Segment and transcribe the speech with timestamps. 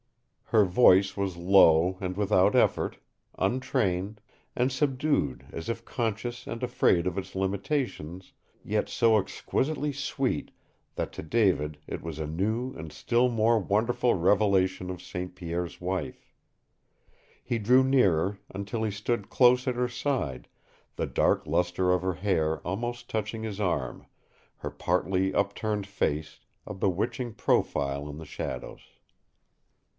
[0.45, 2.97] Her voice was low and without effort,
[3.37, 4.19] untrained,
[4.53, 8.33] and subdued as if conscious and afraid of its limitations,
[8.65, 10.51] yet so exquisitely sweet
[10.95, 15.35] that to David it was a new and still more wonderful revelation of St.
[15.35, 16.33] Pierre's wife.
[17.43, 20.47] He drew nearer, until he stood close at her side,
[20.95, 24.05] the dark luster of her hair almost touching his arm,
[24.57, 28.81] her partly upturned face a bewitching profile in the shadows.